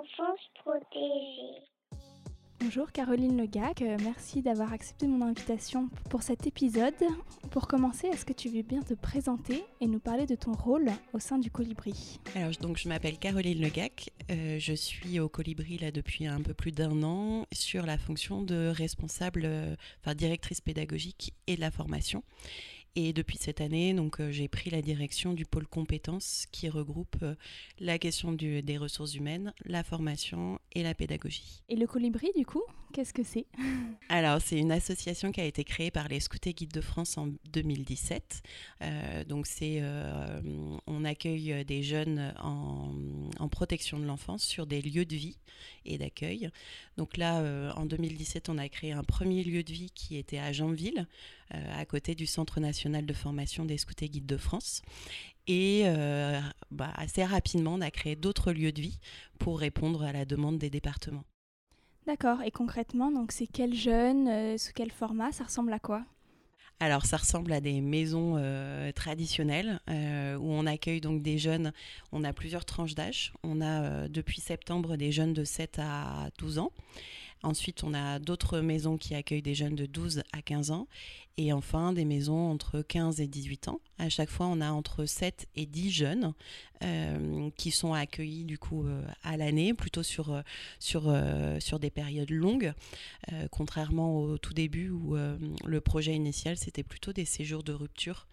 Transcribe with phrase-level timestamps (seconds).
[0.00, 1.62] l'enfance protégée.
[2.60, 6.94] Bonjour Caroline Legac, euh, merci d'avoir accepté mon invitation pour cet épisode.
[7.50, 10.90] Pour commencer, est-ce que tu veux bien te présenter et nous parler de ton rôle
[11.14, 12.20] au sein du Colibri?
[12.34, 16.52] Alors donc je m'appelle Caroline Legac, euh, je suis au Colibri là depuis un peu
[16.52, 21.70] plus d'un an sur la fonction de responsable, euh, enfin directrice pédagogique et de la
[21.70, 22.22] formation.
[22.96, 27.16] Et depuis cette année, donc euh, j'ai pris la direction du pôle compétences qui regroupe
[27.22, 27.36] euh,
[27.78, 31.62] la question du, des ressources humaines, la formation et la pédagogie.
[31.68, 33.46] Et le Colibri, du coup, qu'est-ce que c'est?
[34.08, 37.16] Alors, c'est une association qui a été créée par les Scouts et Guides de France
[37.16, 38.42] en 2017.
[38.82, 40.40] Euh, donc, c'est, euh,
[40.88, 42.92] on accueille des jeunes en,
[43.38, 45.38] en protection de l'enfance sur des lieux de vie
[45.84, 46.50] et d'accueil.
[46.96, 50.38] Donc là, euh, en 2017, on a créé un premier lieu de vie qui était
[50.38, 51.06] à Jeanville,
[51.54, 54.82] euh, à côté du Centre national de formation des Scouts et Guides de France.
[55.46, 58.98] Et euh, bah, assez rapidement, on a créé d'autres lieux de vie
[59.38, 61.24] pour répondre à la demande des départements.
[62.06, 66.04] D'accord, et concrètement, donc c'est quel jeune, euh, sous quel format, ça ressemble à quoi?
[66.82, 71.74] Alors, ça ressemble à des maisons euh, traditionnelles euh, où on accueille donc des jeunes.
[72.10, 73.34] On a plusieurs tranches d'âge.
[73.42, 76.72] On a euh, depuis septembre des jeunes de 7 à 12 ans.
[77.42, 80.88] Ensuite, on a d'autres maisons qui accueillent des jeunes de 12 à 15 ans.
[81.42, 83.80] Et enfin, des maisons entre 15 et 18 ans.
[83.96, 86.34] À chaque fois, on a entre 7 et 10 jeunes
[86.82, 90.42] euh, qui sont accueillis du coup euh, à l'année, plutôt sur, euh,
[90.78, 91.14] sur,
[91.58, 92.74] sur des périodes longues,
[93.50, 98.26] contrairement au tout début où le projet initial, c'était plutôt des séjours de rupture,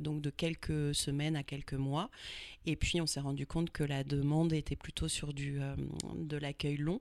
[0.00, 2.10] donc de quelques semaines à quelques mois.
[2.66, 5.60] Et puis, on s'est rendu compte que la demande était plutôt sur du,
[6.14, 7.00] de l'accueil long.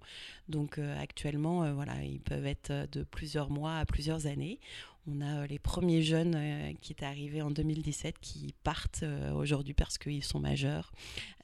[0.49, 4.59] Donc, actuellement, voilà, ils peuvent être de plusieurs mois à plusieurs années.
[5.07, 9.31] On a euh, les premiers jeunes euh, qui étaient arrivés en 2017 qui partent euh,
[9.33, 10.91] aujourd'hui parce qu'ils sont majeurs.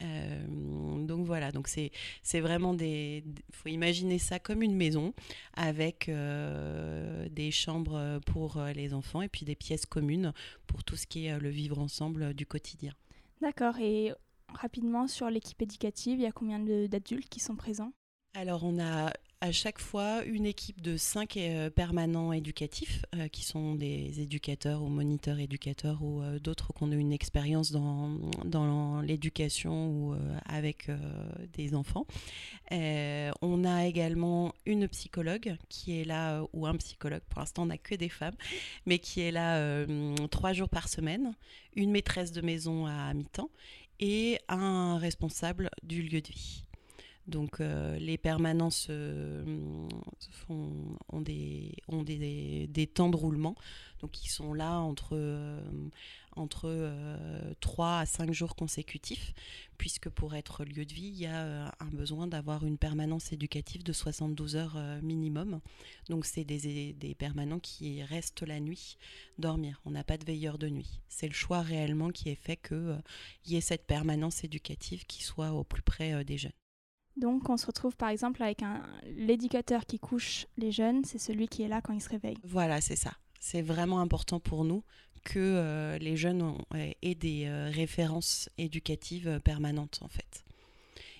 [0.01, 1.91] Euh, donc voilà, donc c'est
[2.23, 3.23] c'est vraiment des.
[3.25, 5.13] Il faut imaginer ça comme une maison
[5.53, 10.33] avec euh, des chambres pour les enfants et puis des pièces communes
[10.65, 12.93] pour tout ce qui est le vivre ensemble du quotidien.
[13.41, 14.13] D'accord, et
[14.49, 17.93] rapidement sur l'équipe éducative, il y a combien de- d'adultes qui sont présents?
[18.33, 19.11] Alors, on a
[19.41, 24.83] à chaque fois une équipe de cinq euh, permanents éducatifs euh, qui sont des éducateurs
[24.83, 30.15] ou moniteurs éducateurs ou euh, d'autres qui ont une expérience dans, l'éducation ou
[30.45, 30.89] avec
[31.53, 32.05] des enfants.
[32.69, 37.77] On a également une psychologue qui est là, ou un psychologue, pour l'instant on n'a
[37.77, 38.35] que des femmes,
[38.85, 39.85] mais qui est là
[40.29, 41.33] trois jours par semaine,
[41.75, 43.49] une maîtresse de maison à mi-temps
[43.99, 46.63] et un responsable du lieu de vie.
[47.27, 49.87] Donc euh, les permanences euh,
[50.31, 50.71] font,
[51.09, 53.55] ont, des, ont des, des, des temps de roulement.
[53.99, 55.61] Donc ils sont là entre, euh,
[56.35, 59.33] entre euh, 3 à 5 jours consécutifs,
[59.77, 63.83] puisque pour être lieu de vie, il y a un besoin d'avoir une permanence éducative
[63.83, 65.61] de 72 heures minimum.
[66.09, 68.97] Donc c'est des, des permanents qui restent la nuit
[69.37, 69.79] dormir.
[69.85, 70.99] On n'a pas de veilleur de nuit.
[71.07, 73.01] C'est le choix réellement qui est fait qu'il
[73.45, 76.51] y ait cette permanence éducative qui soit au plus près des jeunes.
[77.17, 78.81] Donc on se retrouve par exemple avec un
[79.17, 82.37] l'éducateur qui couche les jeunes, c'est celui qui est là quand ils se réveillent.
[82.43, 83.11] Voilà, c'est ça.
[83.39, 84.83] C'est vraiment important pour nous
[85.23, 86.55] que euh, les jeunes
[87.01, 90.43] aient des euh, références éducatives euh, permanentes, en fait.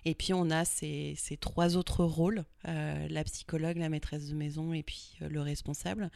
[0.05, 4.35] Et puis on a ces, ces trois autres rôles, euh, la psychologue, la maîtresse de
[4.35, 6.09] maison et puis euh, le responsable,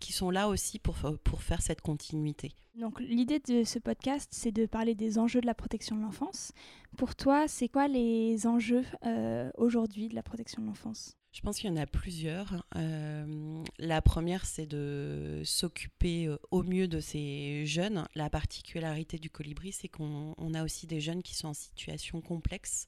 [0.00, 2.52] qui sont là aussi pour, pour faire cette continuité.
[2.74, 6.52] Donc l'idée de ce podcast, c'est de parler des enjeux de la protection de l'enfance.
[6.96, 11.16] Pour toi, c'est quoi les enjeux euh, aujourd'hui de la protection de l'enfance?
[11.32, 12.66] Je pense qu'il y en a plusieurs.
[12.76, 18.06] Euh, la première, c'est de s'occuper euh, au mieux de ces jeunes.
[18.14, 22.20] La particularité du colibri, c'est qu'on on a aussi des jeunes qui sont en situation
[22.20, 22.84] complexe.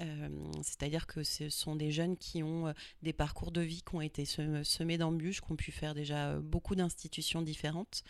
[0.00, 0.28] Euh,
[0.62, 4.00] C'est-à-dire que ce sont des jeunes qui ont euh, des parcours de vie qui ont
[4.00, 8.02] été sem- semés d'embûches, qui ont pu faire déjà euh, beaucoup d'institutions différentes.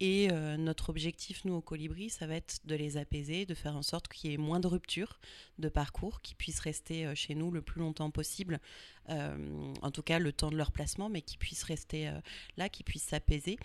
[0.00, 0.28] Et
[0.58, 4.06] notre objectif, nous, au Colibri, ça va être de les apaiser, de faire en sorte
[4.06, 5.18] qu'il y ait moins de ruptures
[5.58, 8.60] de parcours, qu'ils puissent rester chez nous le plus longtemps possible,
[9.08, 12.12] en tout cas le temps de leur placement, mais qu'ils puissent rester
[12.56, 13.58] là, qu'ils puissent s'apaiser.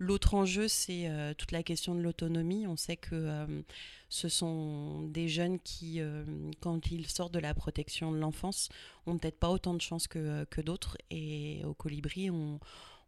[0.00, 2.68] L'autre enjeu, c'est euh, toute la question de l'autonomie.
[2.68, 3.62] On sait que euh,
[4.08, 6.24] ce sont des jeunes qui, euh,
[6.60, 8.68] quand ils sortent de la protection de l'enfance,
[9.06, 10.96] ont peut-être pas autant de chance que, que d'autres.
[11.10, 12.60] Et au Colibri, on,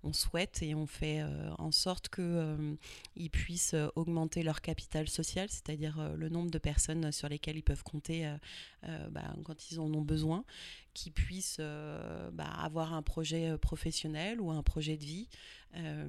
[0.02, 1.22] on souhaite et on fait
[1.58, 7.58] en sorte qu'ils puissent augmenter leur capital social, c'est-à-dire le nombre de personnes sur lesquelles
[7.58, 8.34] ils peuvent compter
[9.10, 10.44] bah, quand ils en ont besoin,
[10.94, 11.60] qu'ils puissent
[12.32, 15.28] bah, avoir un projet professionnel ou un projet de vie.
[15.76, 16.06] Euh,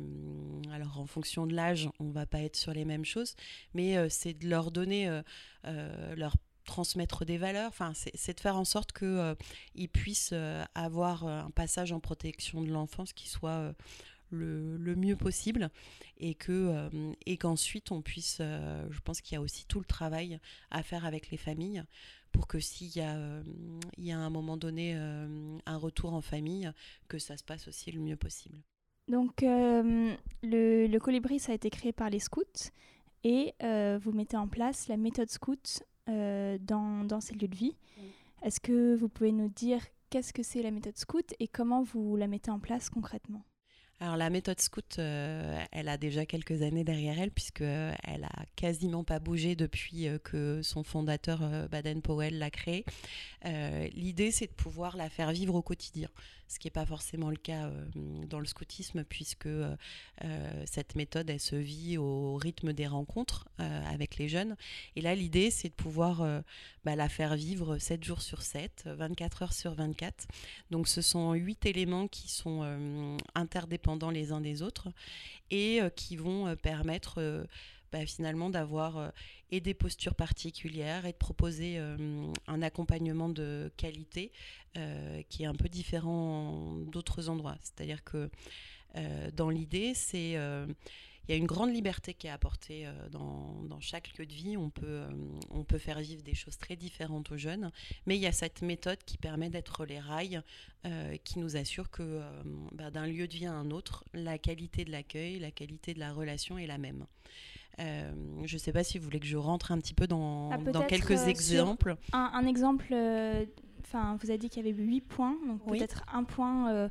[0.72, 3.36] alors en fonction de l'âge, on va pas être sur les mêmes choses,
[3.74, 5.22] mais euh, c'est de leur donner
[5.66, 6.36] euh, leur
[6.66, 7.70] transmettre des valeurs.
[7.70, 10.34] Enfin, c'est de faire en sorte qu'ils puissent
[10.76, 13.74] avoir un passage en protection de l'enfance qui soit
[14.30, 15.70] le, mieux possible
[16.18, 16.90] et que
[17.26, 21.06] et qu'ensuite on puisse je pense qu'il y a aussi tout le travail à faire
[21.06, 21.84] avec les familles
[22.32, 23.18] pour que s'il y, a,
[23.98, 26.72] il y a un moment donné un retour en famille
[27.10, 28.62] que ça se passe aussi le mieux possible.
[29.12, 32.72] Donc le, le colibri ça a été créé par les scouts
[33.26, 37.56] et euh, vous mettez en place la méthode scout euh, dans, dans, ces lieux de
[37.56, 37.76] vie.
[38.42, 42.16] Est-ce que vous pouvez nous dire qu'est-ce que c'est la méthode scout et comment vous
[42.16, 43.44] la mettez en place concrètement?
[44.00, 48.46] Alors la méthode scout, euh, elle a déjà quelques années derrière elle puisque elle a
[48.56, 52.86] quasiment pas bougé depuis que son fondateur Baden Powell l'a créée.
[53.44, 56.08] L'idée, c'est de pouvoir la faire vivre au quotidien
[56.52, 57.86] ce qui n'est pas forcément le cas euh,
[58.28, 59.74] dans le scoutisme, puisque euh,
[60.26, 64.56] euh, cette méthode, elle se vit au rythme des rencontres avec les jeunes.
[64.96, 66.26] Et là, l'idée, c'est de pouvoir
[66.84, 70.28] bah, la faire vivre 7 jours sur 7, 24 heures sur 24.
[70.72, 74.90] Donc ce sont 8 éléments qui sont interdépendants les uns des autres
[75.52, 77.46] et qui vont permettre
[77.92, 79.10] bah, finalement d'avoir euh,
[79.52, 84.32] et des postures particulières et de proposer euh, un accompagnement de qualité
[84.78, 87.58] euh, qui est un peu différent d'autres endroits.
[87.62, 88.30] C'est-à-dire que
[89.34, 94.26] dans l'idée, c'est il y a une grande liberté qui est apportée dans, chaque lieu
[94.26, 94.58] de vie.
[94.58, 95.06] On peut,
[95.50, 97.72] on peut faire vivre des choses très différentes aux jeunes,
[98.06, 100.42] mais il y a cette méthode qui permet d'être les rails,
[101.24, 102.22] qui nous assure que
[102.74, 106.00] bah, d'un lieu de vie à un autre, la qualité de l'accueil, la qualité de
[106.00, 107.06] la relation est la même.
[107.80, 108.12] Euh,
[108.46, 110.58] je ne sais pas si vous voulez que je rentre un petit peu dans, ah,
[110.58, 111.96] dans quelques euh, exemples.
[112.14, 113.46] Un, exemple, euh,
[113.82, 116.90] enfin, vous avez dit qu'il y avait huit points, donc peut-être un point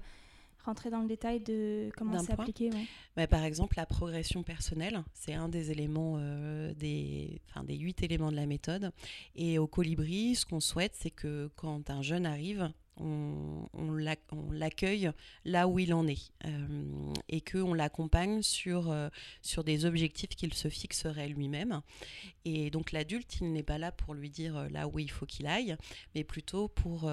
[0.64, 2.70] rentrer dans le détail de comment c'est appliqué
[3.16, 6.18] bah, Par exemple, la progression personnelle, c'est un des éléments,
[6.76, 8.92] des, des huit éléments de la méthode.
[9.34, 13.92] Et au colibri, ce qu'on souhaite, c'est que quand un jeune arrive, on,
[14.50, 15.10] l'accueille
[15.44, 19.08] là où il en est euh, et qu'on l'accompagne sur, euh,
[19.42, 21.80] sur des objectifs qu'il se fixerait lui-même.
[22.44, 25.26] Et donc l'adulte, il n'est pas là pour lui dire euh, là où il faut
[25.26, 25.76] qu'il aille,
[26.14, 27.10] mais plutôt pour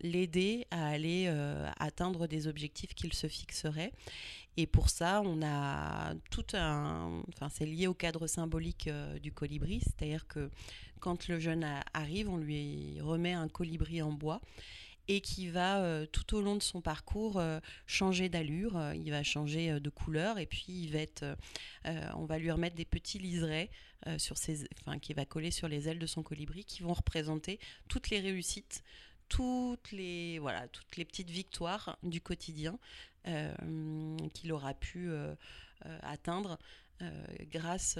[0.00, 1.28] l'aider à aller
[1.78, 3.92] atteindre des objectifs qu'il se fixerait.
[4.56, 7.22] Et pour ça, on a tout un.
[7.28, 8.88] Enfin, c'est lié au cadre symbolique
[9.22, 10.50] du colibri, c'est-à-dire que
[11.00, 11.64] quand le jeune
[11.94, 14.40] arrive, on lui remet un colibri en bois
[15.08, 19.10] et qui va euh, tout au long de son parcours euh, changer d'allure, euh, il
[19.10, 21.24] va changer de couleur et puis il va être,
[22.14, 23.70] on va lui remettre des petits liserets
[24.18, 27.58] sur ses, enfin, qui va coller sur les ailes de son colibri qui vont représenter
[27.88, 28.84] toutes les réussites,
[29.28, 32.78] toutes les, voilà, toutes les petites victoires du quotidien
[34.34, 35.10] qu'il aura pu
[36.02, 36.58] atteindre.
[37.50, 37.98] grâce,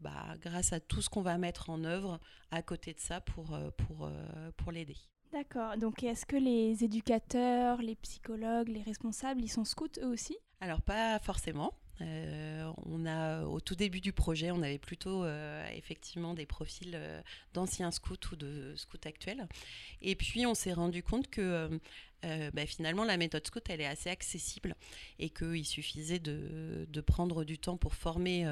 [0.00, 2.18] bah, grâce à tout ce qu'on va mettre en œuvre
[2.50, 4.10] à côté de ça pour, pour,
[4.56, 4.96] pour l'aider.
[5.32, 5.76] D'accord.
[5.76, 10.36] Donc est-ce que les éducateurs, les psychologues, les responsables, ils sont scouts eux aussi?
[10.60, 11.72] Alors pas forcément.
[12.00, 16.92] Euh, on a au tout début du projet, on avait plutôt euh, effectivement des profils
[16.94, 17.20] euh,
[17.54, 19.46] d'anciens scouts ou de scouts actuels.
[20.02, 21.80] Et puis on s'est rendu compte que
[22.52, 24.74] bah, finalement la méthode scout elle est assez accessible
[25.20, 28.44] et qu'il suffisait de, prendre du temps pour former,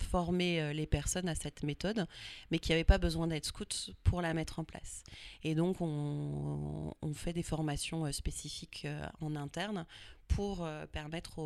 [0.00, 2.06] former les personnes à cette méthode,
[2.50, 5.04] mais qu'il n'y avait pas besoin d'être scout pour la mettre en place.
[5.44, 8.86] Et donc on, on fait des formations spécifiques
[9.20, 9.86] en interne
[10.34, 11.36] pour euh, permettre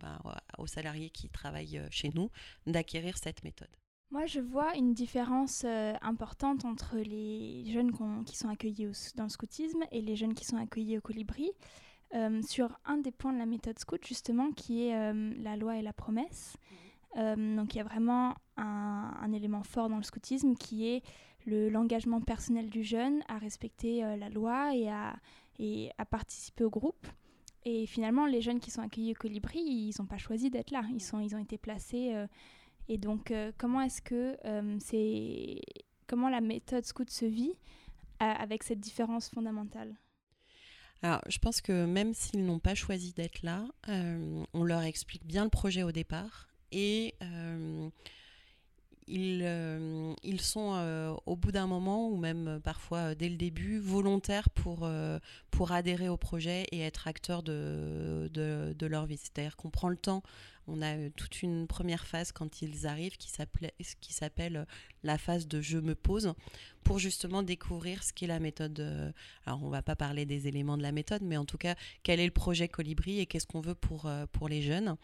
[0.00, 0.18] ben,
[0.58, 2.30] aux, salariés qui travaillent euh, chez nous
[2.66, 3.70] d'acquérir cette méthode.
[4.10, 7.92] Moi, je vois une différence euh, importante entre les jeunes
[8.24, 11.50] qui sont accueillis dans le scoutisme et les jeunes qui sont accueillis au colibri.
[12.46, 15.12] sur un des points de la méthode scout, justement, qui est
[15.42, 16.56] la loi et la promesse.
[17.16, 21.02] donc, il y a vraiment un, élément fort dans le scoutisme qui est
[21.46, 25.16] l'engagement personnel du jeune à respecter la loi et à,
[25.58, 27.06] et à participer au groupe.
[27.68, 30.84] Et finalement, les jeunes qui sont accueillis au Colibri, ils n'ont pas choisi d'être là.
[30.94, 32.14] Ils, sont, ils ont été placés.
[32.14, 32.28] Euh,
[32.88, 35.60] et donc, euh, comment est-ce que euh, c'est.
[36.06, 37.54] Comment la méthode scout se vit
[38.20, 39.96] avec cette différence fondamentale?
[41.02, 45.42] Alors, je pense que même s'ils n'ont pas choisi d'être là, on leur explique bien
[45.42, 47.16] le projet au départ et
[49.08, 53.36] ils, euh, ils sont euh, au bout d'un moment, ou même euh, parfois dès le
[53.36, 54.88] début, volontaires pour,
[55.50, 59.16] pour adhérer au projet et être acteurs de, de, leur vie.
[59.16, 60.22] C'est-à-dire qu'on prend le temps,
[60.66, 63.30] on a toute une première phase quand ils arrivent qui
[64.12, 64.66] s'appelle
[65.02, 66.34] la phase de je me pose,
[66.82, 68.80] pour justement découvrir ce qu'est la méthode.
[69.44, 72.20] alors on va pas parler des éléments de la méthode, mais en tout cas, quel
[72.20, 74.96] est le projet Colibri et qu'est-ce qu'on veut pour, pour les jeunes.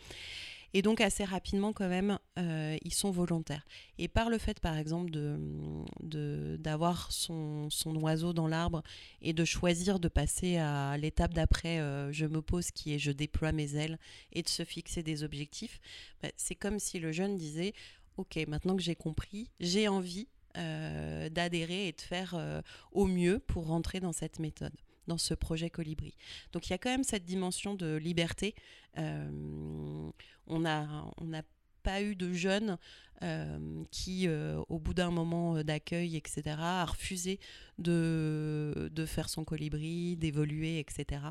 [0.74, 3.64] Et donc assez rapidement quand même, euh, ils sont volontaires.
[3.98, 8.82] Et par le fait par exemple de, d'avoir son, son, oiseau dans l'arbre
[9.20, 13.12] et de choisir de passer à l'étape d'après, euh, je me pose, qui est je
[13.12, 13.98] déploie mes ailes,
[14.32, 15.78] et de se fixer des objectifs,
[16.22, 17.74] bah, c'est comme si le jeune disait,
[18.16, 22.62] ok, maintenant que j'ai compris, j'ai envie euh, d'adhérer et de faire
[22.92, 24.72] au mieux pour rentrer dans cette méthode
[25.06, 26.14] dans ce projet Colibri.
[26.52, 28.54] Donc il y a quand même cette dimension de liberté.
[28.98, 30.10] Euh,
[30.46, 31.42] on n'a
[31.82, 32.78] pas eu de jeunes
[33.22, 37.40] euh, qui, euh, au bout d'un moment d'accueil, etc., a refusé
[37.78, 41.22] de, de faire son colibri, d'évoluer, etc.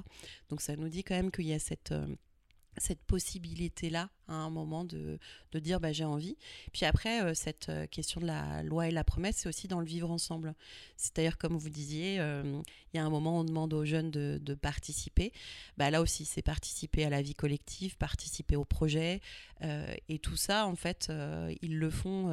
[0.50, 1.94] Donc ça nous dit quand même qu'il y a cette
[2.78, 5.20] cette possibilité-là à un moment de,
[5.52, 6.38] de dire bah, j'ai envie.
[6.74, 9.80] Puis après, euh, cette euh, question de la loi et la promesse, c'est aussi dans
[9.80, 10.54] le vivre ensemble.
[10.96, 12.62] C'est-à-dire, comme vous disiez, euh,
[12.94, 15.34] il y a un moment où on demande aux jeunes de, de participer.
[15.78, 19.22] Bah, là aussi, c'est participer à la vie collective, participer au projet.
[20.10, 21.12] et tout ça, en fait,
[21.62, 22.30] ils le font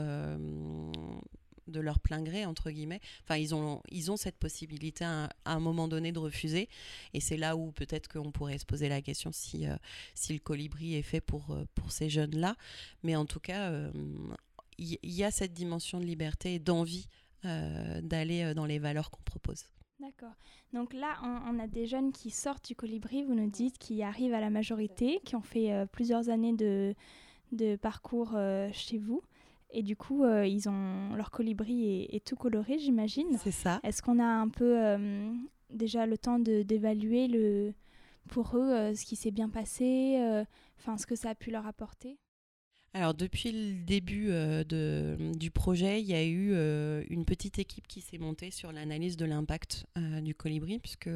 [1.69, 3.01] de leur plein gré, entre guillemets.
[3.25, 6.69] Enfin, ils ont, ils ont cette possibilité à, un moment donné de refuser.
[7.15, 9.77] Et c'est là où peut-être qu'on pourrait se poser la question si, euh,
[10.15, 12.57] si le colibri est fait pour, euh, pour ces jeunes-là.
[13.03, 13.91] Mais en tout cas, euh,
[14.79, 17.09] il y, a cette dimension de liberté et d'envie
[17.43, 19.65] d'aller dans les valeurs qu'on propose.
[20.01, 20.35] D'accord.
[20.73, 24.35] Donc là, on, a des jeunes qui sortent du colibri, vous nous dites, qui arrivent
[24.35, 26.95] à la majorité, qui ont fait plusieurs années de,
[27.53, 28.37] de parcours
[28.73, 29.23] chez vous.
[29.71, 33.37] Et du coup, euh, ils ont leur colibri est, tout coloré, j'imagine.
[33.39, 33.81] C'est ça.
[33.83, 35.31] Est-ce qu'on a un peu euh,
[35.71, 37.75] déjà le temps d'évaluer le
[38.29, 40.19] pour eux euh, ce qui s'est bien passé,
[40.79, 42.19] enfin ce que ça a pu leur apporter?
[42.95, 44.65] Alors depuis le début euh,
[45.35, 49.19] du projet, il y a eu euh, une petite équipe qui s'est montée sur l'analyse
[49.19, 51.11] de l'impact euh, du colibri, puisque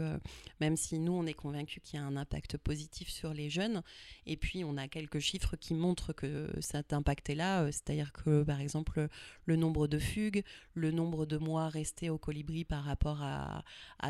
[0.61, 3.83] même si nous, on est convaincus qu'il y a un impact positif sur les jeunes,
[4.27, 8.43] et puis on a quelques chiffres qui montrent que cet impact est là, c'est-à-dire que
[8.43, 9.09] par exemple
[9.47, 13.65] le nombre de fugues, le nombre de mois restés au colibri par rapport à,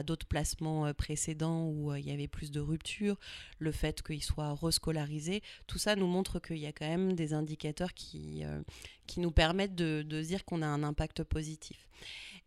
[0.04, 3.18] d'autres placements précédents où il y avait plus de ruptures,
[3.58, 7.34] le fait qu'il soit rescolarisé, tout ça nous montre qu'il y a quand même des
[7.52, 8.62] indicateurs qui, euh,
[9.06, 11.88] qui nous permettent de, dire qu'on a un impact positif.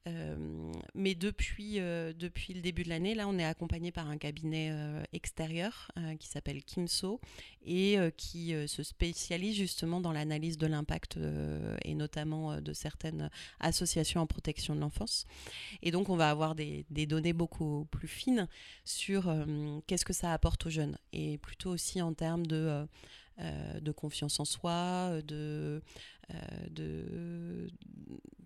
[0.08, 0.36] Euh,
[0.94, 4.72] mais depuis, euh, depuis le début de l'année, là, on est accompagné par un cabinet
[5.14, 7.20] extérieur qui s'appelle Kimso
[7.66, 11.20] et qui se spécialise justement dans l'analyse de l'impact
[11.84, 15.26] et notamment de certaines associations en protection de l'enfance.
[15.82, 18.48] Et donc, on va avoir des, des données beaucoup plus fines
[18.84, 19.34] sur
[19.88, 22.88] qu'est-ce que ça apporte aux jeunes et plutôt aussi en termes de
[23.40, 25.82] euh, de confiance en soi, de,
[26.34, 27.68] euh, de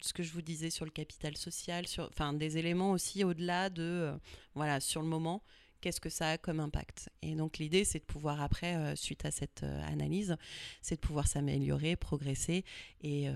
[0.02, 3.84] ce que je vous disais sur le capital social, sur, des éléments aussi au-delà de,
[3.84, 4.18] euh,
[4.56, 5.44] voilà, sur le moment,
[5.82, 7.10] qu'est-ce que ça a comme impact.
[7.22, 10.36] Et donc l'idée, c'est de pouvoir après, euh, suite à cette euh, analyse,
[10.82, 12.64] c'est de pouvoir s'améliorer, progresser
[13.02, 13.34] et, euh,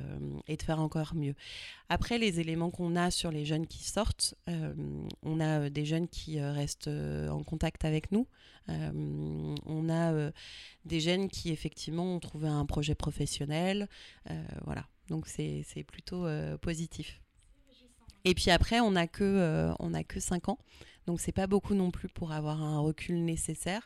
[0.47, 1.35] et, de faire encore mieux.
[1.89, 4.35] Après, les éléments qu'on a sur les jeunes qui sortent,
[5.21, 8.27] on a des jeunes qui restent en contact avec nous.
[8.67, 10.31] on a
[10.85, 13.87] des jeunes qui effectivement ont trouvé un projet professionnel.
[14.65, 16.25] voilà, donc c'est plutôt
[16.61, 17.21] positif.
[18.25, 20.57] Et puis après, on n'a que, on que 5 ans.
[21.07, 23.85] Donc c'est pas beaucoup non plus pour avoir un recul nécessaire.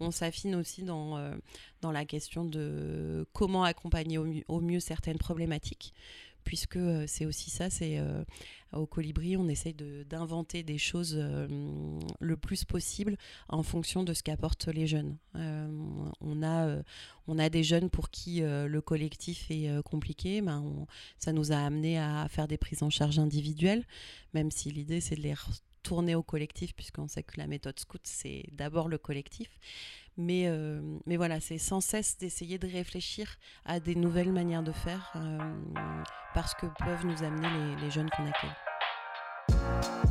[0.00, 1.34] On s'affine aussi dans, euh,
[1.80, 5.94] dans la question de comment accompagner au, mieux certaines problématiques,
[6.44, 8.22] puisque euh, c'est aussi ça, c'est euh,
[8.72, 13.16] au colibri, on essaye d'inventer des choses le plus possible
[13.48, 15.16] en fonction de ce qu'apportent les jeunes.
[15.34, 16.82] on, a,
[17.26, 20.86] on a des jeunes pour qui le collectif est compliqué, ben
[21.18, 23.86] ça nous a amené à faire des prises en charge individuelles,
[24.34, 25.34] même si l'idée c'est de les
[25.86, 29.48] tourner au collectif, puisqu'on sait que la méthode scout, c'est d'abord le collectif.
[30.16, 34.72] Mais, euh, mais voilà, c'est sans cesse d'essayer de réfléchir à des nouvelles manières de
[34.72, 35.38] faire, euh,
[36.34, 40.05] parce que peuvent nous amener les, les jeunes qu'on accueille.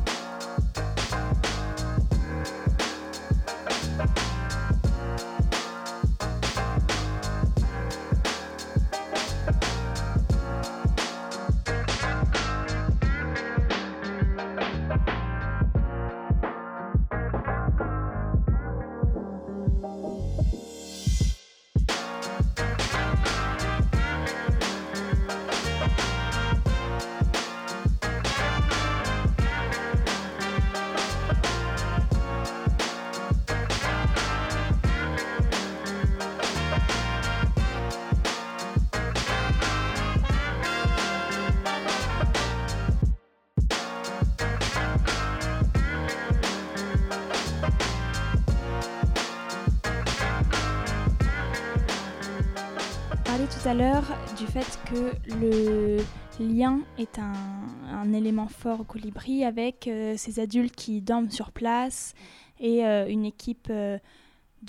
[53.76, 55.98] L'heure du fait que le
[56.40, 62.14] lien est un, élément fort au colibri avec euh, ces adultes qui dorment sur place
[62.58, 64.00] et euh, une équipe de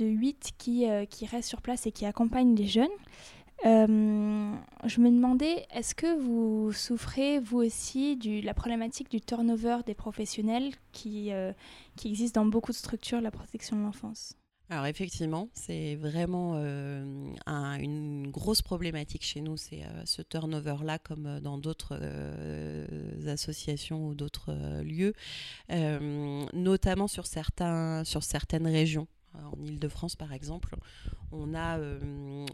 [0.06, 2.88] 8 qui, qui reste sur place et qui accompagne les jeunes.
[3.64, 9.96] je me demandais, est-ce que vous souffrez, vous aussi, de la problématique du turnover des
[9.96, 11.32] professionnels qui,
[11.96, 14.36] qui existe dans beaucoup de structures de la protection de l'enfance?
[14.70, 17.26] Alors effectivement, c'est vraiment euh,
[17.80, 21.98] une grosse problématique chez nous, c'est euh, ce turnover-là, comme euh, dans d'autres
[23.28, 25.14] associations ou d'autres lieux,
[26.54, 29.08] notamment sur, certains, sur certaines régions.
[29.34, 30.76] En Ile-de-France, par exemple,
[31.32, 31.80] on a,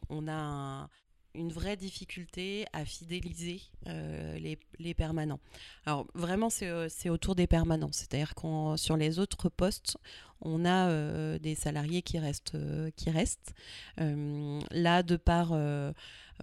[0.10, 0.90] on a
[1.36, 5.40] une vraie difficulté à fidéliser les, les, permanents.
[5.86, 7.92] Alors vraiment, c'est autour des permanents.
[7.92, 9.98] C'est-à-dire qu'on sur les autres postes,
[10.44, 12.56] on a euh, des salariés qui restent.
[12.56, 13.54] Euh, qui restent.
[14.00, 15.54] Euh, là, de par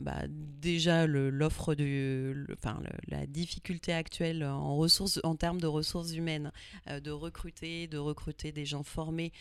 [0.01, 6.53] bah, déjà l'offre de, enfin la difficulté actuelle en ressources, en termes de ressources humaines,
[6.87, 9.33] de recruter, de recruter des gens formés.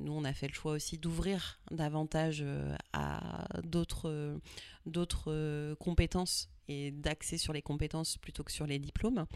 [0.00, 2.44] nous, on a fait le choix aussi d'ouvrir davantage
[2.92, 4.40] à d'autres,
[4.86, 9.26] d'autres compétences et d'axer sur les compétences plutôt que sur les diplômes.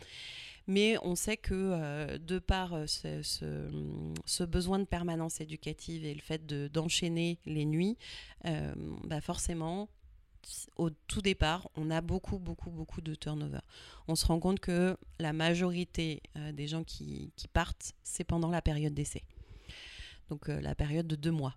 [0.67, 6.21] Mais on sait que euh, de par euh, ce, besoin de permanence éducative et le
[6.21, 7.99] fait d'enchaîner les nuits,
[8.47, 9.89] euh, bah forcément,
[10.77, 13.61] au tout départ, on a beaucoup, beaucoup, beaucoup de turnover.
[14.09, 16.23] On se rend compte que la majorité
[16.53, 19.23] des gens qui, partent, c'est pendant la période d'essai.
[20.29, 21.55] Donc la période de deux mois.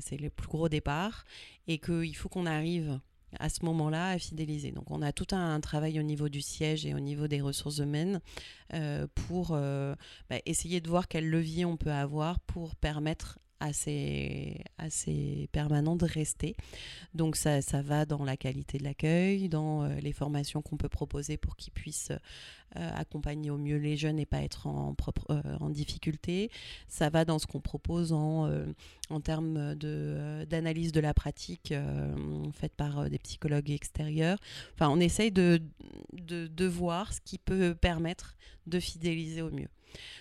[0.00, 1.24] c'est le plus gros départ.
[1.68, 3.00] Et qu'il faut qu'on arrive
[3.38, 4.72] à ce moment-là à fidéliser.
[4.72, 7.78] Donc on a tout un, travail au niveau du siège et au niveau des ressources
[7.78, 8.20] humaines
[8.74, 9.94] euh, pour euh,
[10.30, 16.04] bah, essayer de voir quel levier on peut avoir pour permettre assez, assez permanent de
[16.04, 16.56] rester.
[17.14, 20.88] Donc ça, ça va dans la qualité de l'accueil, dans euh, les formations qu'on peut
[20.88, 22.12] proposer pour qu'ils puissent
[22.76, 26.50] euh, accompagner au mieux les jeunes et pas être en, propre, euh, en difficulté.
[26.88, 28.50] Ça va dans ce qu'on propose en,
[29.10, 31.72] en termes d'analyse de, la pratique
[32.52, 34.38] faite par des psychologues extérieurs.
[34.74, 35.62] Enfin, on essaye de,
[36.12, 39.68] de, de voir ce qui peut permettre de fidéliser au mieux.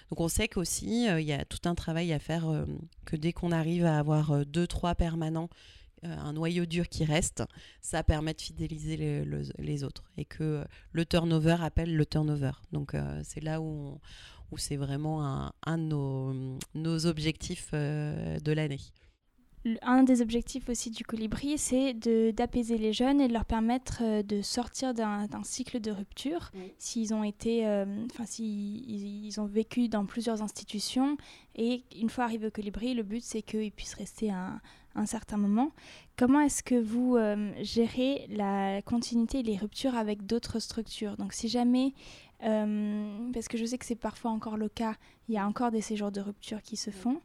[0.10, 2.66] Donc on sait qu'aussi, euh, il y a tout un travail à faire, euh,
[3.06, 5.50] que dès qu'on arrive à avoir euh, deux, trois permanents,
[6.04, 7.44] un noyau dur qui reste,
[7.82, 8.96] ça permet de fidéliser
[9.58, 10.04] les, autres.
[10.18, 12.52] Et que le turnover appelle le turnover.
[12.72, 14.00] Donc c'est là où,
[14.56, 18.82] c'est vraiment un, de nos objectifs de l'année
[19.82, 21.94] un des objectifs aussi du colibri, c'est
[22.34, 26.52] d'apaiser les jeunes et de leur permettre euh, de sortir d'un cycle de rupture.
[26.78, 31.18] S'ils ont été, euh, enfin, s'ils ils ont vécu dans plusieurs institutions
[31.56, 34.62] et une fois arrivés au colibri, le but c'est qu'ils puissent rester un,
[34.96, 35.72] un, certain moment.
[36.18, 41.18] Comment est-ce que vous euh, gérez la continuité et les ruptures avec d'autres structures?
[41.18, 41.94] Donc, si jamais
[42.40, 44.96] parce que je sais que c'est parfois encore le cas,
[45.28, 47.20] il y a encore des séjours de rupture qui se font.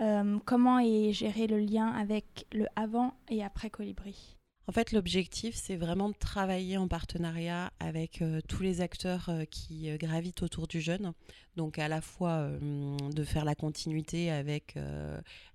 [0.00, 4.39] Euh, comment est géré le lien avec le avant et après Colibri?
[4.70, 9.44] En fait, l'objectif, c'est vraiment de travailler en partenariat avec euh, tous les acteurs euh,
[9.44, 11.12] qui gravitent autour du jeune.
[11.56, 14.78] Donc, à la fois de faire la continuité avec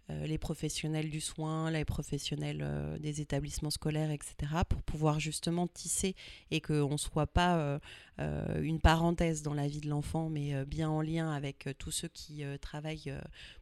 [0.10, 2.64] les professionnels du soin, les professionnels
[3.00, 4.36] des établissements scolaires, etc.,
[4.68, 6.14] pour pouvoir justement tisser
[6.52, 7.80] et qu'on ne soit pas
[8.20, 12.44] une parenthèse dans la vie de l'enfant, mais bien en lien avec tous ceux qui
[12.60, 13.16] travaillent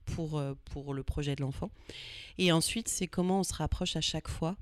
[0.06, 1.70] pour, pour le projet de l'enfant.
[2.40, 4.58] Et ensuite, c'est comment on se rapproche à chaque fois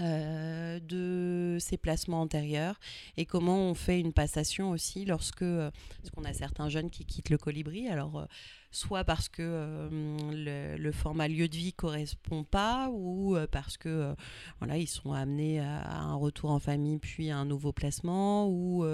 [0.00, 2.80] euh, de ces placements antérieurs
[3.18, 7.04] et comment on fait une passation aussi lorsque euh, parce qu'on a certains jeunes qui
[7.04, 7.88] quittent le colibri.
[7.88, 8.24] Alors euh,
[8.70, 9.90] soit parce que
[10.32, 14.14] le, format lieu de vie correspond pas ou parce que
[14.60, 18.86] voilà ils sont amenés à, un retour en famille puis à un nouveau placement ou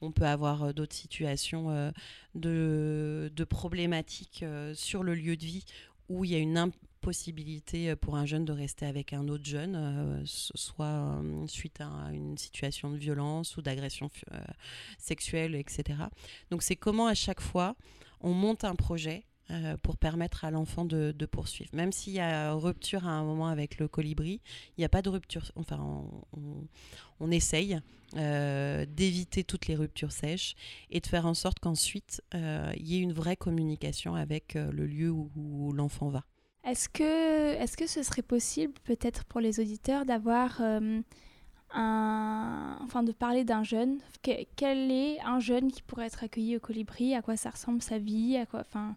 [0.00, 1.92] on peut avoir d'autres situations
[2.36, 5.64] de, de, problématiques sur le lieu de vie
[6.08, 6.56] où il y a une
[7.06, 11.80] possibilité euh, pour un jeune de rester avec un autre jeune, euh, soit euh, suite
[11.80, 14.10] à une situation de violence ou d'agression
[14.98, 16.00] sexuelle, etc.
[16.50, 17.76] Donc c'est comment à chaque fois
[18.20, 19.24] on monte un projet
[19.84, 21.70] pour permettre à l'enfant de, poursuivre.
[21.72, 24.40] Même s'il y a rupture à un moment avec le colibri,
[24.76, 25.52] il n'y a pas de rupture.
[25.54, 25.78] Enfin,
[27.20, 27.78] on, essaye
[28.12, 30.56] d'éviter toutes les ruptures sèches
[30.90, 35.10] et de faire en sorte qu'ensuite, il y ait une vraie communication avec le lieu
[35.12, 36.24] où l'enfant va.
[36.66, 41.00] Est-ce que, est que ce serait possible, peut-être pour les auditeurs, d'avoir euh,
[41.72, 42.76] un.
[42.82, 43.98] Enfin, de parler d'un jeune?
[44.22, 47.14] Quel est un jeune qui pourrait être accueilli au colibri?
[47.14, 48.36] À quoi ça ressemble sa vie?
[48.36, 48.96] À quoi, enfin,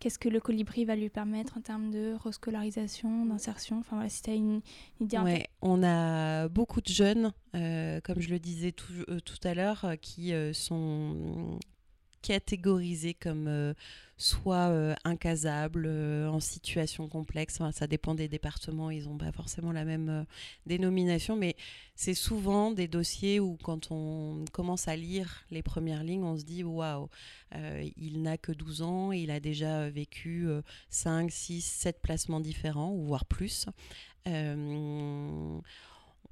[0.00, 3.80] qu'est-ce que le colibri va lui permettre en termes de rescolarisation, d'insertion?
[3.80, 4.62] Enfin voilà, si tu as une,
[4.98, 9.92] idée ouais, On a beaucoup de jeunes, comme je le disais tout, tout à l'heure,
[10.00, 11.58] qui sont
[12.22, 13.74] catégorisés comme
[14.20, 17.58] soit euh, incasables, euh, en situation complexe.
[17.72, 20.24] ça dépend des départements, ils n'ont pas forcément la même euh,
[20.66, 21.56] dénomination, mais
[21.94, 26.44] c'est souvent des dossiers où quand on commence à lire les premières lignes, on se
[26.44, 27.08] dit waouh,
[27.96, 30.46] il n'a que 12 ans, il a déjà vécu
[30.90, 33.66] 5, 6, 7 placements différents, ou voire plus.
[34.26, 35.62] il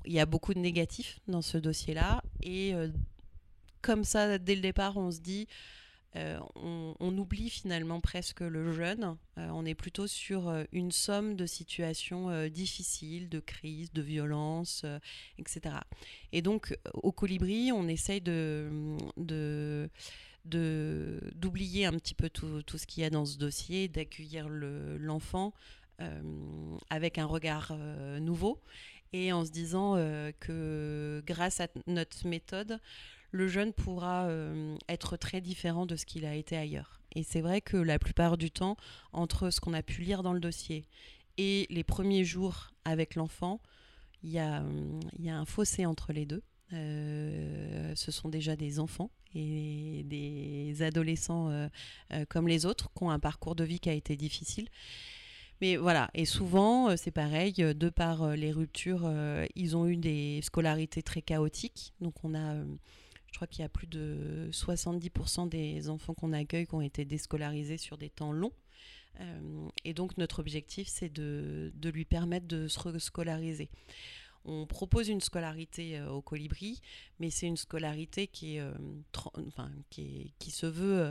[0.07, 2.75] y a beaucoup de négatifs dans ce dossier-là, et
[3.83, 5.47] comme ça, dès le départ, on se dit
[6.17, 6.39] euh,
[7.01, 9.17] on, oublie finalement presque le jeune.
[9.37, 14.85] Euh, on est plutôt sur euh, une somme de situations difficiles, de crises, de violences,
[15.39, 15.77] etc.
[16.33, 18.99] Et donc, au colibri, on essaye de,
[20.45, 25.53] d'oublier un petit peu tout, ce qu'il y a dans ce dossier, d'accueillir l'enfant
[26.91, 27.77] avec un regard
[28.21, 28.63] nouveau
[29.13, 29.95] et en se disant
[30.41, 32.79] que grâce à notre méthode,
[33.31, 37.01] le jeune pourra euh, être très différent de ce qu'il a été ailleurs.
[37.15, 38.77] Et c'est vrai que la plupart du temps,
[39.13, 40.85] entre ce qu'on a pu lire dans le dossier
[41.37, 43.61] et les premiers jours avec l'enfant,
[44.23, 44.65] il y, a,
[45.29, 46.43] un fossé entre les deux.
[46.73, 51.69] Euh, ce sont déjà des enfants et des adolescents euh,
[52.29, 54.69] comme les autres qui ont un parcours de vie qui a été difficile.
[55.61, 59.11] Mais voilà, et souvent, c'est pareil, de par les ruptures,
[59.57, 61.93] ils ont eu des scolarités très chaotiques.
[62.01, 62.55] Donc on a
[63.39, 67.79] crois qu'il y a plus de 70% des enfants qu'on accueille qui ont été déscolarisés
[67.79, 68.53] sur des temps longs.
[69.21, 73.71] Euh, et donc notre objectif, c'est de, lui permettre de se rescolariser.
[74.45, 76.81] On propose une scolarité euh, au colibri,
[77.21, 78.73] mais c'est une scolarité qui, est, euh,
[79.89, 81.09] qui, qui, se veut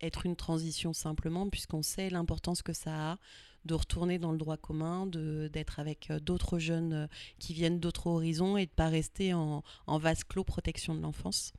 [0.00, 3.18] être une transition simplement, puisqu'on sait l'importance que ça a
[3.64, 7.06] de retourner dans le droit commun, d'être avec euh, d'autres jeunes euh,
[7.38, 11.00] qui viennent d'autres horizons et de ne pas rester en, en vase clos protection de
[11.00, 11.52] l'enfance.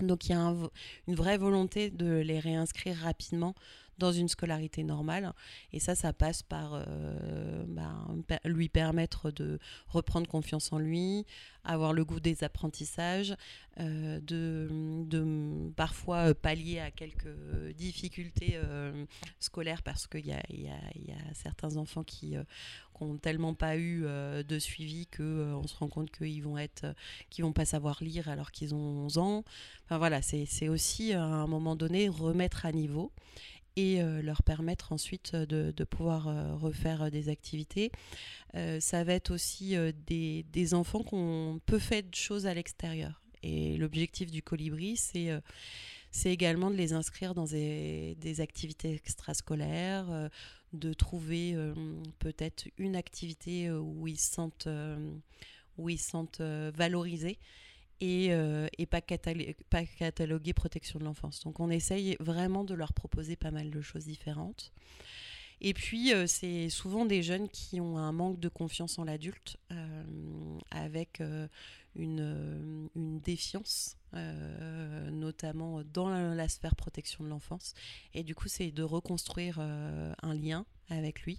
[0.00, 0.54] Donc il y a
[1.08, 3.54] une vraie volonté de les réinscrire rapidement
[4.02, 5.32] dans une scolarité normale.
[5.72, 7.94] Et ça, ça passe par euh, bah,
[8.44, 11.24] lui permettre de reprendre confiance en lui,
[11.64, 13.36] avoir le goût des apprentissages,
[13.78, 17.34] euh, de, parfois pallier à quelques
[17.76, 19.04] difficultés euh,
[19.38, 22.34] scolaires parce qu'il y a, y, y a, certains enfants qui
[23.00, 26.86] n'ont tellement pas eu de suivi que on se rend compte qu'ils vont être
[27.30, 29.44] qu'ils vont pas savoir lire alors qu'ils ont 11 ans.
[29.86, 33.12] Enfin voilà, c'est aussi à un moment donné remettre à niveau
[33.76, 37.90] et euh, leur permettre ensuite euh, de, pouvoir euh, refaire des activités.
[38.80, 43.20] ça va être aussi des, enfants qui ont peu fait de choses à l'extérieur.
[43.42, 45.42] Et l'objectif du colibri, c'est
[46.24, 50.30] également de les inscrire dans des, activités extrascolaires,
[50.72, 51.56] de trouver
[52.18, 54.68] peut-être une activité où ils se sentent,
[55.78, 57.38] où ils se sentent valorisés
[58.02, 61.40] et, euh, pas, cataloguer protection de l'enfance.
[61.44, 64.72] Donc on essaye vraiment de leur proposer pas mal de choses différentes.
[65.60, 69.56] Et puis, euh, c'est souvent des jeunes qui ont un manque de confiance en l'adulte,
[69.70, 71.22] euh, avec
[71.94, 73.96] une, défiance,
[75.12, 77.74] notamment dans la, sphère protection de l'enfance.
[78.14, 81.38] Et du coup, c'est de reconstruire un lien avec lui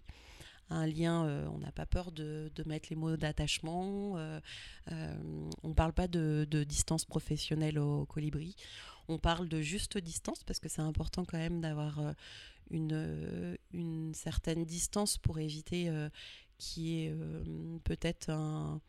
[0.69, 4.17] un lien, euh, on n'a pas peur de, mettre les mots d'attachement.
[4.17, 4.39] Euh,
[4.91, 5.15] euh,
[5.63, 8.56] on ne parle pas de, distance professionnelle au colibri.
[9.08, 11.99] On parle de juste distance parce que c'est important quand même d'avoir
[12.71, 15.91] une, une, certaine distance pour éviter
[16.58, 17.15] qu'il y ait
[17.84, 18.80] peut-être un,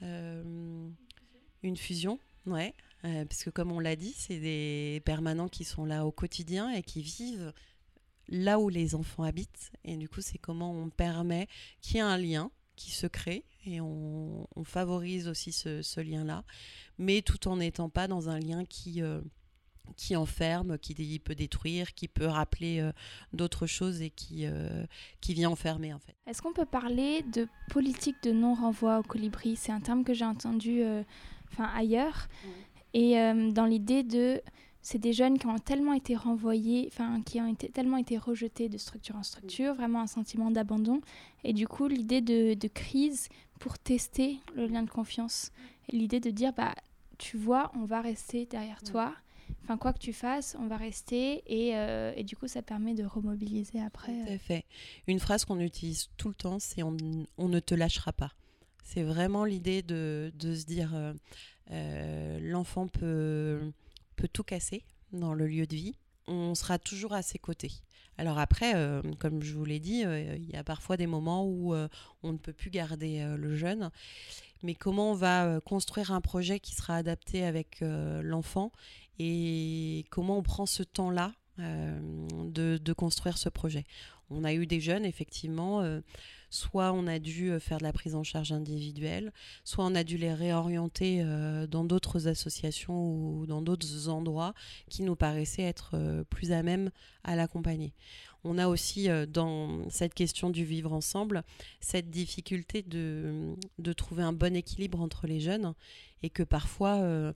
[0.00, 2.20] une fusion.
[2.46, 2.72] Ouais,
[3.02, 6.84] parce que comme on l'a dit, c'est des permanents qui sont là au quotidien et
[6.84, 7.52] qui vivent
[8.28, 9.72] là où les enfants habitent.
[9.84, 11.48] Et du coup, c'est comment on permet
[11.80, 16.44] qu'il y ait un lien qui se crée et on, favorise aussi ce, lien-là,
[16.98, 19.20] mais tout en n'étant pas dans un lien qui, euh,
[19.96, 22.92] qui enferme, qui peut détruire, qui peut rappeler euh,
[23.32, 24.84] d'autres choses et qui, euh,
[25.20, 26.14] qui vient enfermer en fait.
[26.26, 29.56] Est-ce qu'on peut parler de politique de non-renvoi au colibri?
[29.56, 30.82] C'est un terme que j'ai entendu
[31.52, 32.28] enfin ailleurs.
[32.94, 33.14] Et
[33.52, 34.40] dans l'idée de
[34.86, 38.68] c'est des jeunes qui ont tellement été renvoyés, enfin qui ont été, tellement été rejetés
[38.68, 41.00] de structure en structure, vraiment un sentiment d'abandon.
[41.42, 45.50] Et du coup, l'idée de, crise pour tester le lien de confiance.
[45.90, 46.72] L'idée de dire, bah,
[47.18, 49.12] tu vois, on va rester derrière toi.
[49.64, 51.42] Enfin, quoi que tu fasses, on va rester.
[51.48, 54.12] Et, euh, et du coup, ça permet de remobiliser après.
[54.24, 54.66] Tout à fait.
[55.08, 56.96] Une phrase qu'on utilise tout le temps, c'est on,
[57.38, 58.30] on, ne te lâchera pas.
[58.84, 60.92] C'est vraiment l'idée de, de, se dire,
[61.72, 63.72] euh, l'enfant peut
[64.16, 65.96] peut tout casser dans le lieu de vie.
[66.26, 67.72] on sera toujours à ses côtés.
[68.18, 68.72] Alors après,
[69.18, 72.54] comme je vous l'ai dit, il y a parfois des moments où on ne peut
[72.54, 73.90] plus garder le jeune.
[74.62, 78.72] Mais comment on va construire un projet qui sera adapté avec l'enfant
[79.18, 83.84] et comment on prend ce temps-là de, construire ce projet?
[84.30, 85.82] On a eu des jeunes, effectivement,
[86.50, 89.32] soit on a dû euh, faire de la prise en charge individuelle,
[89.64, 94.54] soit on a dû les réorienter euh, dans d'autres associations ou dans d'autres endroits
[94.88, 96.90] qui nous paraissaient être euh, plus à même
[97.24, 97.92] à l'accompagner.
[98.44, 101.42] On a aussi dans cette question du vivre ensemble
[101.80, 103.56] cette difficulté de,
[103.96, 105.74] trouver un bon équilibre entre les jeunes
[106.22, 107.32] et que parfois,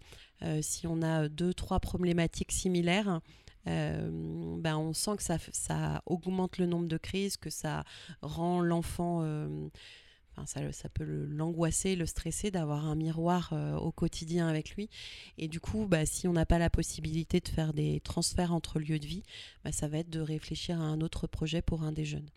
[0.60, 3.20] si on a deux, trois problématiques similaires,
[3.66, 7.84] ben on sent que ça, ça, augmente le nombre de crises, que ça
[8.22, 9.68] rend l'enfant, euh,
[10.46, 14.88] ça, ça, peut l'angoisser, le, stresser d'avoir un miroir euh, au quotidien avec lui.
[15.38, 18.78] Et du coup, bah, si on n'a pas la possibilité de faire des transferts entre
[18.78, 19.22] lieux de vie,
[19.64, 22.28] bah, ça va être de réfléchir à un autre projet pour un des jeunes.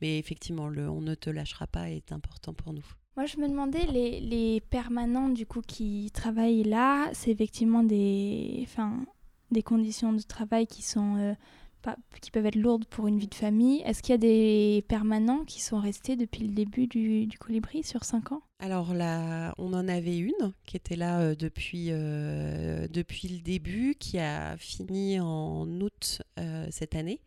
[0.00, 2.86] Mais effectivement, le on ne te lâchera pas est important pour nous.
[3.16, 8.60] Moi, je me demandais, les, les permanents du coup qui travaillent là, c'est effectivement des,
[8.62, 9.04] enfin,
[9.52, 11.34] des conditions de travail qui sont euh,
[11.82, 13.82] pas, qui peuvent être lourdes pour une vie de famille.
[13.84, 17.82] Est-ce qu'il y a des permanents qui sont restés depuis le début du, du colibri
[17.82, 18.42] sur 5 ans?
[18.58, 23.96] Alors là, on en avait une qui était là euh, depuis, euh, depuis le début,
[23.98, 26.22] qui a fini en août
[26.70, 27.20] cette année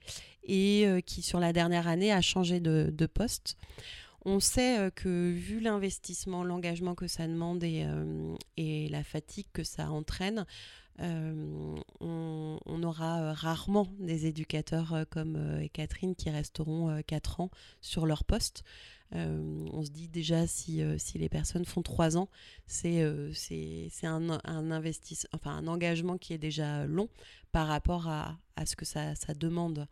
[0.43, 3.57] et qui sur la dernière année a changé de, de poste.
[4.25, 7.85] On sait que vu l'investissement, l'engagement que ça demande et,
[8.57, 10.45] et, la fatigue que ça entraîne,
[11.01, 18.05] euh, on, aura euh, rarement des éducateurs euh, comme Catherine qui resteront 4 ans sur
[18.05, 18.63] leur poste.
[19.11, 22.29] on se dit déjà si, si les personnes font 3 ans,
[22.67, 23.01] c'est
[24.03, 24.81] un, un,
[25.33, 27.09] enfin, un engagement qui est déjà long
[27.51, 29.87] par rapport à, à ce que ça, ça demande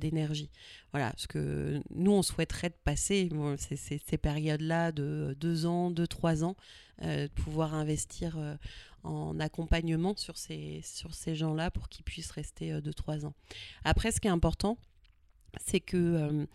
[0.00, 0.50] d'énergie.
[0.92, 6.56] Voilà, ce que nous, on souhaiterait de passer ces périodes-là de 2 ans, 2-3 ans,
[7.00, 8.38] de pouvoir investir
[9.04, 13.34] en accompagnement sur ces, sur ces gens-là pour qu'ils puissent rester 2-3 euh, ans.
[13.84, 14.78] Après, ce qui est important,
[15.64, 16.46] c'est que euh,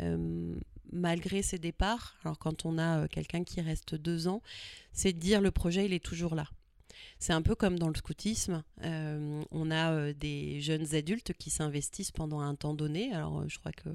[0.00, 0.54] euh,
[0.92, 4.42] malgré ces départs, alors quand on a quelqu'un qui reste 2 ans,
[4.92, 6.46] c'est de dire le projet, il est toujours là.
[7.18, 8.62] C'est un peu comme dans le scoutisme.
[8.82, 13.12] on a des jeunes adultes qui s'investissent pendant un temps donné.
[13.12, 13.88] Alors, je crois que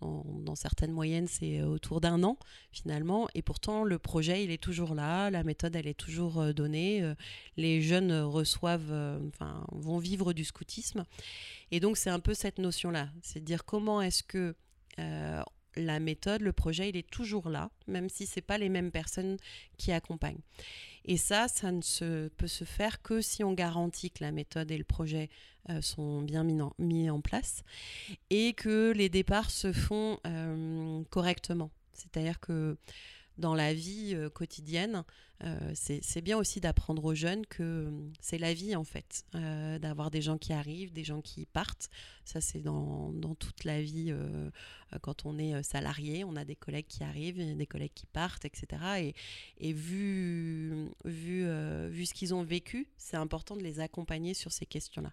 [0.00, 2.38] dans, certaines moyennes, c'est autour d'un an
[2.72, 3.28] finalement.
[3.34, 7.02] Et pourtant, le projet, il est toujours là, la méthode, elle est toujours euh, donnée.
[7.02, 7.14] Euh,
[7.56, 11.04] les jeunes reçoivent, euh, enfin, vont vivre du scoutisme.
[11.70, 13.08] Et donc, c'est un peu cette notion-là.
[13.22, 14.54] C'est de dire comment est-ce que
[15.76, 19.38] la méthode, le projet, il est toujours là, même si ce pas les mêmes personnes
[19.78, 20.40] qui accompagnent.
[21.10, 24.78] Et ça, ça ne peut se faire que si on garantit que la méthode et
[24.78, 25.28] le projet
[25.68, 27.64] euh, sont bien mis en, mis en, place
[28.30, 31.72] et que les départs se font euh, correctement.
[31.94, 32.76] C'est-à-dire que
[33.40, 35.04] dans la vie euh, quotidienne,
[35.42, 40.10] euh, c'est bien aussi d'apprendre aux jeunes que euh, c'est la vie en fait, d'avoir
[40.10, 41.88] des gens qui arrivent, des gens qui partent.
[42.26, 44.14] Ça c'est dans, toute la vie
[45.00, 48.66] quand on est salarié, on a des collègues qui arrivent, des collègues qui partent, etc.
[48.98, 49.14] Et,
[49.58, 51.46] et vu, vu,
[51.88, 55.12] vu ce qu'ils ont vécu, c'est important de les accompagner sur ces questions-là.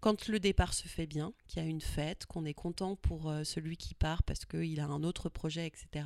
[0.00, 3.32] Quand le départ se fait bien, qu'il y a une fête, qu'on est content pour
[3.44, 6.04] celui qui part parce qu'il a un autre projet, etc.,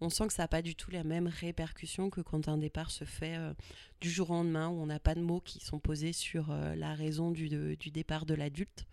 [0.00, 2.90] on sent que ça n'a pas du tout la même répercussion que quand un départ
[2.90, 3.54] se fait euh,
[4.00, 6.74] du jour au lendemain, où on n'a pas de mots qui sont posés sur euh,
[6.74, 7.48] la raison du,
[7.90, 8.84] départ de l'adulte.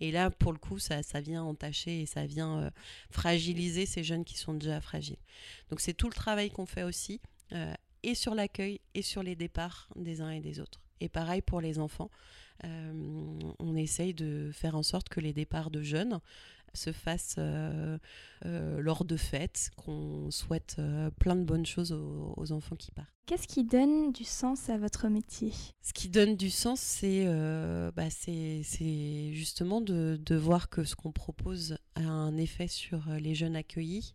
[0.00, 2.70] Et là, pour le coup, ça, vient entacher et ça vient euh,
[3.10, 5.18] fragiliser ces jeunes qui sont déjà fragiles.
[5.70, 7.20] Donc c'est tout le travail qu'on fait aussi,
[8.02, 10.82] et sur l'accueil et sur les départs des uns et des autres.
[11.00, 12.10] Et pareil pour les enfants.
[12.64, 16.20] On essaye de faire en sorte que les départs de jeunes
[16.74, 17.98] se fasse euh,
[18.46, 23.08] euh, lors de fêtes, qu'on souhaite euh, plein de bonnes choses aux, enfants qui partent.
[23.26, 25.52] Qu'est-ce qui donne du sens à votre métier?
[25.82, 27.26] Ce qui donne du sens, c'est
[27.94, 28.08] bah,
[29.32, 34.14] justement de, de, voir que ce qu'on propose a un effet sur les jeunes accueillis.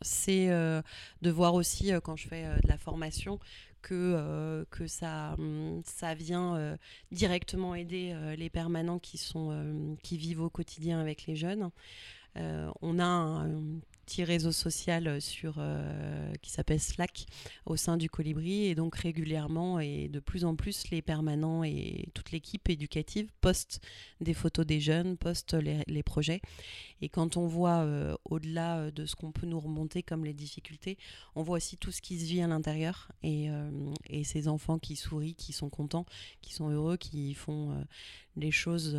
[0.00, 3.38] c'est de voir aussi, quand je fais de la formation,
[3.84, 5.82] que, euh, que ça, hum,
[6.16, 6.76] vient euh,
[7.12, 11.70] directement aider euh, les permanents qui, sont, qui vivent au quotidien avec les jeunes.
[12.34, 13.46] on a
[14.04, 15.60] petit réseau social sur,
[16.42, 17.26] qui s'appelle Slack
[17.66, 18.66] au sein du Colibri.
[18.66, 23.80] Et donc régulièrement et de plus en plus, les permanents et toute l'équipe éducative postent
[24.20, 26.42] des photos des jeunes, postent les, projets.
[27.00, 27.86] Et quand on voit
[28.24, 30.98] au-delà de ce qu'on peut nous remonter comme les difficultés,
[31.34, 33.48] on voit aussi tout ce qui se vit à l'intérieur et,
[34.08, 36.06] et ces enfants qui sourient, qui sont contents,
[36.42, 37.84] qui sont heureux, qui font
[38.36, 38.98] les choses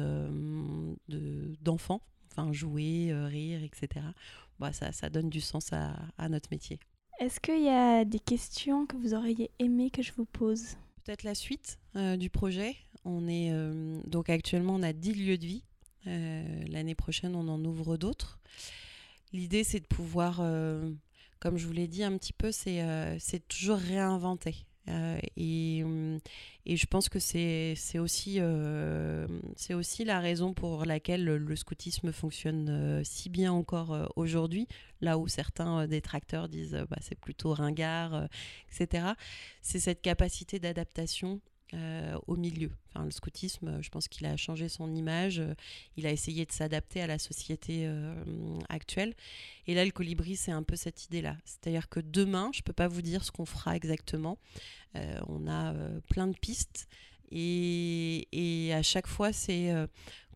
[1.61, 2.01] d'enfants
[2.35, 4.05] enfin jouer, euh, rire, etc.
[4.59, 6.79] Bah, ça, ça donne du sens à, à notre métier.
[7.19, 10.75] Est-ce qu'il y a des questions que vous auriez aimé que je vous pose?
[11.03, 12.75] Peut-être la suite euh, du projet.
[13.05, 15.63] On est euh, donc actuellement on a 10 lieux de vie.
[16.07, 18.39] L'année prochaine on en ouvre d'autres.
[19.33, 20.37] L'idée c'est de pouvoir,
[21.39, 24.67] comme je vous l'ai dit un petit peu, c'est toujours réinventer.
[24.87, 26.19] Euh, et, hum,
[26.65, 29.27] et, je pense que c'est aussi, euh,
[29.71, 34.67] aussi la raison pour laquelle le, scoutisme fonctionne euh, si bien encore aujourd'hui,
[35.01, 38.27] là où certains détracteurs disent bah, c'est plutôt ringard,
[38.71, 39.13] etc.
[39.61, 41.41] C'est cette capacité d'adaptation
[41.75, 42.71] euh, au milieu.
[42.95, 45.53] Le scoutisme, je pense qu'il a changé son image, euh,
[45.97, 48.13] il a essayé de s'adapter à la société euh,
[48.69, 49.13] actuelle.
[49.67, 51.35] Et là, le colibri, c'est un peu cette idée-là.
[51.43, 54.37] C'est-à-dire que demain, je ne peux pas vous dire ce qu'on fera exactement.
[55.27, 55.73] on a
[56.09, 56.87] plein de pistes
[57.31, 59.73] et à chaque fois, c'est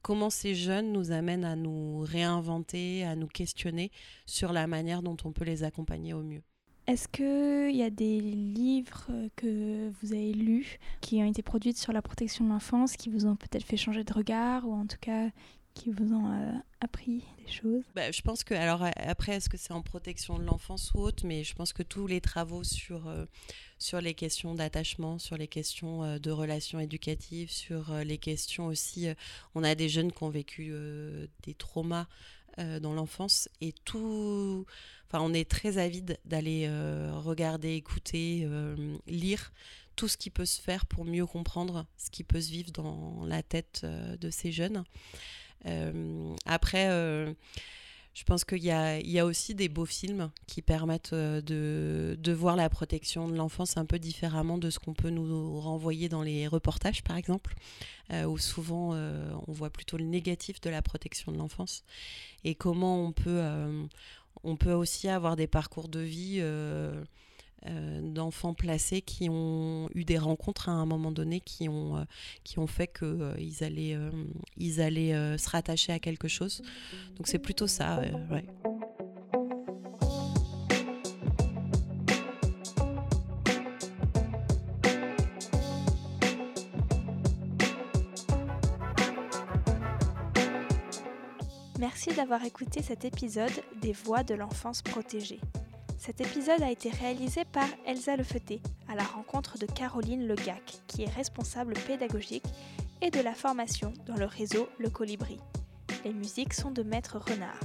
[0.01, 3.91] comment ces jeunes nous amènent à nous réinventer, à nous questionner
[4.25, 6.43] sur la manière dont on peut les accompagner au mieux.
[6.89, 11.75] Est-ce qu'il y a des livres euh, que vous avez lus qui ont été produits
[11.75, 14.87] sur la protection de l'enfance, qui vous ont peut-être fait changer de regard ou en
[14.87, 15.29] tout cas
[15.75, 17.83] qui vous ont euh, appris des choses?
[17.93, 21.27] Bah, Je pense que, alors après, est-ce que c'est en protection de l'enfance ou autre,
[21.27, 23.25] mais je pense que tous les travaux sur, euh,
[23.77, 29.09] sur les questions d'attachement, sur les questions de relations éducatives, sur les questions aussi,
[29.53, 30.73] on a des jeunes qui ont vécu
[31.43, 32.07] des traumas
[32.57, 34.65] dans l'enfance et tout
[35.13, 38.75] On est très avide d'aller euh, regarder, écouter, euh,
[39.07, 39.51] lire
[39.95, 43.25] tout ce qui peut se faire pour mieux comprendre ce qui peut se vivre dans
[43.25, 44.83] la tête euh, de ces jeunes.
[46.45, 46.87] après,
[48.13, 52.69] je pense qu'il y, a, aussi des beaux films qui permettent de, de voir la
[52.69, 57.03] protection de l'enfance un peu différemment de ce qu'on peut nous renvoyer dans les reportages,
[57.03, 57.55] par exemple,
[58.25, 61.83] où souvent on voit plutôt le négatif de la protection de l'enfance
[62.45, 63.41] et comment on peut
[64.43, 67.03] on peut aussi avoir des parcours de vie euh,
[67.67, 72.03] euh, d'enfants placés qui ont eu des rencontres à un moment donné qui ont, euh,
[72.43, 73.97] qui ont fait qu'ils allaient,
[74.57, 76.61] ils allaient se rattacher à quelque chose.
[77.17, 78.01] Donc c'est plutôt ça.
[92.29, 92.47] D'avoir
[92.83, 95.41] cet épisode des Voix de l'enfance protégée.
[95.97, 101.01] Cet épisode a été réalisé par Elsa Lefeuté à la rencontre de Caroline Legac, qui
[101.01, 102.45] est responsable pédagogique
[103.01, 105.39] et de la formation dans le réseau Le Colibri.
[106.05, 107.59] Les musiques sont de Maître Renard.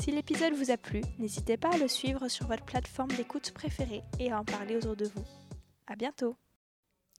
[0.00, 4.04] Si l'épisode vous a plu, n'hésitez pas à le suivre sur votre plateforme d'écoute préférée
[4.20, 5.24] et à en parler autour de vous.
[5.88, 6.36] À bientôt!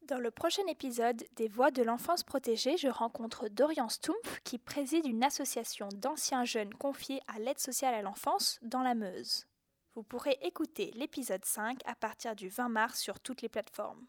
[0.09, 5.05] Dans le prochain épisode des Voix de l'enfance protégée, je rencontre Dorian Stumpf qui préside
[5.05, 9.45] une association d'anciens jeunes confiés à l'aide sociale à l'enfance dans la Meuse.
[9.93, 14.03] Vous pourrez écouter l'épisode 5 à partir du 20 mars sur toutes les plateformes.